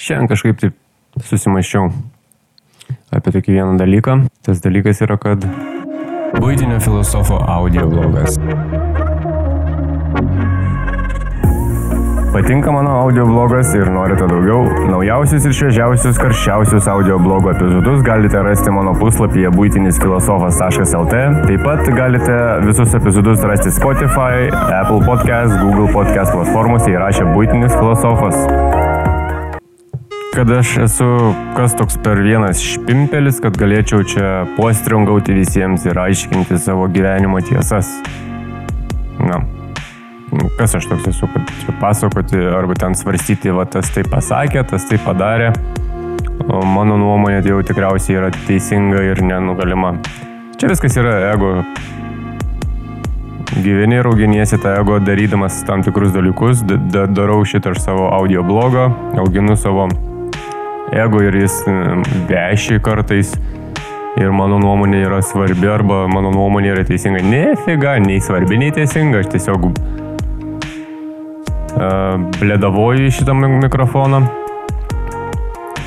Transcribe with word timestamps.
Šiandien 0.00 0.30
kažkaip 0.30 0.60
taip 0.62 0.76
susimaščiau 1.28 1.90
apie 3.12 3.34
tokį 3.34 3.58
vieną 3.58 3.76
dalyką. 3.80 4.16
Tas 4.46 4.62
dalykas 4.64 5.02
yra, 5.04 5.18
kad 5.20 5.44
būtinio 6.40 6.78
filosofo 6.80 7.36
audio 7.44 7.84
blogas. 7.90 8.38
Patinka 12.30 12.72
mano 12.72 12.94
audio 13.02 13.26
blogas 13.26 13.74
ir 13.74 13.90
norite 13.92 14.24
daugiau? 14.30 14.62
Naujausius 14.88 15.48
ir 15.50 15.56
šviežiausius, 15.58 16.16
karščiausius 16.22 16.86
audio 16.88 17.18
blogo 17.20 17.50
epizodus 17.52 18.04
galite 18.06 18.40
rasti 18.46 18.72
mano 18.72 18.94
puslapyje 18.96 19.50
būtinisfilosofas.lt. 19.58 21.24
Taip 21.44 21.66
pat 21.66 21.90
galite 21.98 22.38
visus 22.64 22.94
epizodus 22.96 23.44
rasti 23.50 23.74
Spotify, 23.74 24.46
Apple 24.78 25.02
Podcast, 25.04 25.58
Google 25.60 25.90
Podcast 25.92 26.32
platformose 26.32 26.94
įrašę 26.94 27.28
būtinis 27.34 27.74
filosofas. 27.76 28.79
Kad 30.34 30.50
aš 30.50 30.76
esu 30.76 31.34
kas 31.56 31.72
toks 31.76 31.96
per 32.04 32.20
vienas 32.22 32.60
špimpelis, 32.62 33.40
kad 33.42 33.56
galėčiau 33.58 34.04
čia 34.06 34.26
postriungauti 34.54 35.34
visiems 35.34 35.82
ir 35.90 35.98
aiškinti 35.98 36.58
savo 36.62 36.84
gyvenimo 36.86 37.40
tiesas. 37.42 37.88
Na, 39.18 39.40
kas 40.58 40.76
aš 40.78 40.86
toks 40.92 41.08
esu, 41.10 41.26
kad 41.32 41.50
čia 41.64 41.74
pasakoti 41.80 42.38
arba 42.46 42.76
ten 42.78 42.94
svarstyti, 42.94 43.50
va 43.50 43.64
tas 43.66 43.90
tai 43.90 44.04
pasakė, 44.06 44.62
tas 44.70 44.86
tai 44.86 45.00
padarė. 45.02 45.50
O 46.46 46.60
mano 46.62 46.94
nuomonė 47.00 47.40
tai 47.42 47.50
jau 47.50 47.64
tikriausiai 47.66 48.20
yra 48.20 48.28
teisinga 48.46 49.02
ir 49.08 49.22
nenugalima. 49.26 49.96
Čia 50.60 50.70
viskas 50.70 50.94
yra 51.00 51.16
ego. 51.32 51.56
Gyveni 53.50 53.98
ir 53.98 54.06
auginiesi 54.06 54.60
tą 54.62 54.76
ego 54.78 55.00
darydamas 55.02 55.58
tam 55.66 55.82
tikrus 55.82 56.14
dalykus. 56.14 56.62
Da, 56.62 57.08
darau 57.10 57.42
šitą 57.42 57.74
aš 57.74 57.82
savo 57.88 58.06
audio 58.14 58.46
blogą, 58.46 58.86
auginu 59.18 59.58
savo 59.58 59.88
ego 60.92 61.22
ir 61.22 61.36
jis 61.42 61.60
veši 62.28 62.80
kartais. 62.84 63.34
Ir 64.18 64.32
mano 64.34 64.58
nuomonė 64.58 65.04
yra 65.06 65.20
svarbi 65.22 65.68
arba 65.70 66.02
mano 66.10 66.32
nuomonė 66.34 66.72
yra 66.74 66.84
teisinga. 66.84 67.22
Ne, 67.22 67.44
figa, 67.64 67.94
nei 68.02 68.18
svarbi, 68.20 68.58
nei 68.58 68.72
teisinga. 68.74 69.22
Aš 69.22 69.30
tiesiog 69.36 69.70
bledavoju 72.40 73.06
į 73.06 73.12
šitą 73.20 73.36
mikrofoną. 73.38 74.24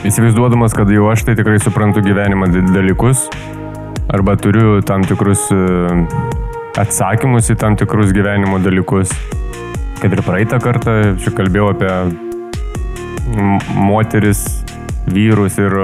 Įsivaizduodamas, 0.08 0.74
kad 0.76 0.90
jau 0.92 1.06
aš 1.12 1.28
tai 1.28 1.36
tikrai 1.40 1.60
suprantu 1.64 2.04
gyvenimą 2.04 2.50
dalykus 2.74 3.28
arba 4.14 4.36
turiu 4.36 4.82
tam 4.86 5.04
tikrus 5.08 5.46
atsakymus 6.80 7.52
į 7.54 7.56
tam 7.60 7.78
tikrus 7.80 8.12
gyvenimo 8.16 8.60
dalykus. 8.64 9.14
Kad 10.02 10.12
ir 10.16 10.24
praeitą 10.26 10.60
kartą 10.64 11.16
čia 11.24 11.32
kalbėjau 11.38 11.72
apie 11.72 11.92
moteris, 13.78 14.44
vyrus 15.14 15.60
ir 15.62 15.76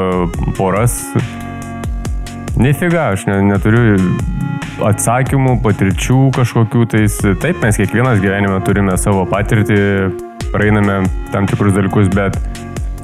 poras. 0.57 0.99
Nefiga, 2.59 3.11
aš 3.13 3.25
ne, 3.29 3.39
neturiu 3.47 3.95
atsakymų, 4.83 5.59
patirčių 5.63 6.19
kažkokių 6.35 6.85
tais. 6.91 7.19
Taip, 7.41 7.59
mes 7.63 7.79
kiekvienas 7.79 8.21
gyvenime 8.23 8.59
turime 8.67 8.95
savo 8.99 9.25
patirtį, 9.29 9.79
praeiname 10.53 11.01
tam 11.33 11.47
tikrus 11.49 11.75
dalykus, 11.75 12.09
bet 12.13 12.39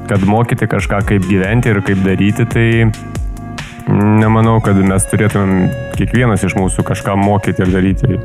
kad 0.09 0.23
mokyti 0.27 0.67
kažką, 0.69 1.01
kaip 1.09 1.27
gyventi 1.29 1.71
ir 1.71 1.81
kaip 1.85 2.03
daryti, 2.05 2.45
tai 2.51 2.67
nemanau, 4.21 4.57
kad 4.65 4.77
mes 4.77 5.07
turėtumėm 5.11 5.69
kiekvienas 5.97 6.45
iš 6.45 6.57
mūsų 6.57 6.85
kažką 6.85 7.17
mokyti 7.19 7.65
ir 7.65 7.73
daryti. 7.73 8.19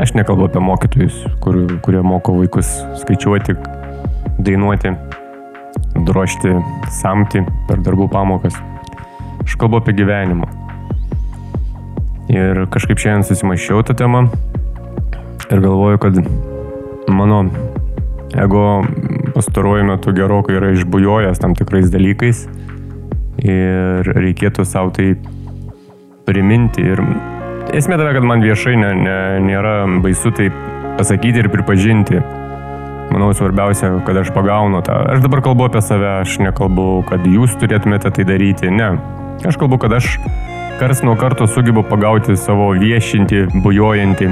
Aš 0.00 0.14
nekalbu 0.14 0.46
apie 0.46 0.62
mokytojus, 0.62 1.24
kur, 1.42 1.64
kurie 1.82 2.02
moko 2.06 2.36
vaikus 2.36 2.68
skaičiuoti, 3.00 3.56
dainuoti, 4.38 4.94
drošti, 6.06 6.54
samti 7.00 7.44
per 7.68 7.82
darbų 7.84 8.08
pamokas. 8.12 8.56
Aš 9.44 9.56
kalbu 9.60 9.80
apie 9.80 9.96
gyvenimą. 9.98 10.48
Ir 12.30 12.64
kažkaip 12.70 13.00
šiandien 13.02 13.26
susimašiau 13.26 13.82
tą 13.82 13.96
temą 13.98 14.28
ir 15.50 15.60
galvoju, 15.60 15.98
kad 15.98 16.18
mano 17.10 17.44
ego 18.38 18.84
pastaruoju 19.34 19.84
metu 19.84 20.12
gerokai 20.14 20.58
yra 20.60 20.70
išbujojęs 20.76 21.42
tam 21.42 21.56
tikrais 21.58 21.90
dalykais 21.90 22.44
ir 23.42 24.10
reikėtų 24.14 24.66
savo 24.68 24.92
tai 24.94 25.14
priminti. 26.28 26.84
Ir 26.92 27.02
esmė 27.74 27.98
tave, 27.98 28.12
kad 28.14 28.26
man 28.26 28.44
viešai 28.44 28.76
ne, 28.78 28.92
ne, 29.00 29.16
nėra 29.48 29.74
baisu 30.04 30.32
tai 30.36 30.50
pasakyti 30.98 31.42
ir 31.42 31.50
pripažinti. 31.52 32.20
Manau, 33.10 33.32
svarbiausia, 33.34 33.96
kad 34.06 34.16
aš 34.20 34.30
pagaunu 34.34 34.84
tą. 34.86 34.94
Aš 35.14 35.24
dabar 35.24 35.42
kalbu 35.42 35.66
apie 35.66 35.82
save, 35.82 36.20
aš 36.20 36.38
nekalbu, 36.44 37.02
kad 37.10 37.26
jūs 37.26 37.56
turėtumėte 37.58 38.12
tai 38.14 38.26
daryti. 38.28 38.70
Ne. 38.70 38.92
Aš 39.46 39.58
kalbu, 39.58 39.80
kad 39.82 39.96
aš 39.98 40.14
kars 40.78 41.02
nuo 41.02 41.16
karto 41.18 41.48
sugebu 41.50 41.82
pagauti 41.90 42.38
savo 42.38 42.70
viešinti, 42.78 43.48
bujojantį 43.64 44.30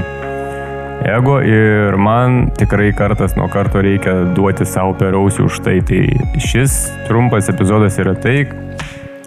ego 1.04 1.38
ir 1.40 1.96
man 1.96 2.50
tikrai 2.58 2.92
kartas 2.96 3.36
nuo 3.36 3.48
karto 3.48 3.82
reikia 3.82 4.14
duoti 4.34 4.66
savo 4.66 4.94
per 4.98 5.14
ausį 5.18 5.44
už 5.46 5.60
tai. 5.64 5.78
Tai 5.86 6.00
šis 6.42 6.78
trumpas 7.08 7.50
epizodas 7.52 7.98
yra 8.02 8.14
tai, 8.18 8.42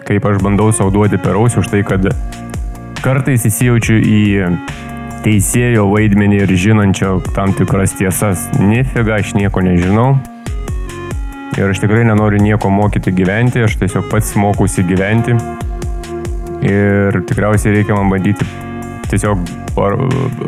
kaip 0.06 0.28
aš 0.28 0.40
bandau 0.44 0.72
savo 0.72 0.92
duoti 0.94 1.20
per 1.22 1.38
ausį 1.40 1.62
už 1.62 1.72
tai, 1.72 1.82
kad 1.86 2.08
kartais 3.02 3.46
įsijaučiu 3.48 3.98
į 3.98 4.22
teisėjo 5.22 5.86
vaidmenį 5.92 6.42
ir 6.42 6.52
žinančio 6.58 7.16
tam 7.36 7.54
tikras 7.56 7.94
tiesas. 7.98 8.48
Nifiga, 8.58 9.20
aš 9.20 9.34
nieko 9.38 9.62
nežinau. 9.64 10.16
Ir 11.58 11.68
aš 11.68 11.82
tikrai 11.82 12.02
nenoriu 12.08 12.40
nieko 12.42 12.70
mokyti 12.72 13.12
gyventi, 13.14 13.62
aš 13.62 13.76
tiesiog 13.80 14.08
pats 14.10 14.32
mokusi 14.40 14.84
gyventi. 14.88 15.36
Ir 16.66 17.18
tikriausiai 17.28 17.76
reikia 17.76 17.98
man 17.98 18.10
bandyti 18.12 18.46
tiesiog 19.12 19.42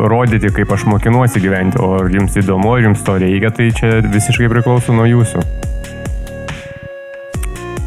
rodyti, 0.09 0.51
kaip 0.55 0.73
aš 0.73 0.87
mokinuosi 0.89 1.43
gyventi, 1.45 1.81
o 1.83 1.95
ar 1.99 2.09
jums 2.13 2.39
įdomu, 2.41 2.73
ar 2.77 2.87
jums 2.87 3.03
to 3.05 3.17
reikia, 3.21 3.53
tai 3.55 3.69
čia 3.77 3.99
visiškai 4.05 4.49
priklauso 4.53 4.97
nuo 4.97 5.05
jūsų. 5.09 5.45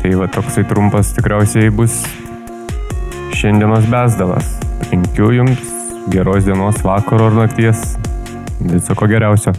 Tai 0.03 0.13
va 0.21 0.29
toksai 0.31 0.63
trumpas 0.69 1.15
tikriausiai 1.17 1.73
bus 1.73 2.03
šiandienos 3.37 3.89
besdalas. 3.91 4.53
Linkiu 4.91 5.33
jums 5.35 5.76
geros 6.09 6.45
dienos, 6.45 6.81
vakaro 6.83 7.27
ar 7.27 7.33
nakties. 7.33 7.97
Viso 8.59 8.95
ko 8.95 9.07
geriausio. 9.07 9.53